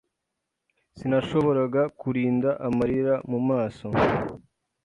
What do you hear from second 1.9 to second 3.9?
kurinda amarira mu maso.